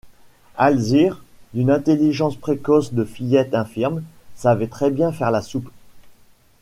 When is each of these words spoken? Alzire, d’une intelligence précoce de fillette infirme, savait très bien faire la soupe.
Alzire, 0.57 1.23
d’une 1.53 1.69
intelligence 1.69 2.35
précoce 2.35 2.91
de 2.91 3.03
fillette 3.03 3.53
infirme, 3.53 4.01
savait 4.33 4.65
très 4.65 4.89
bien 4.89 5.11
faire 5.11 5.29
la 5.29 5.43
soupe. 5.43 5.69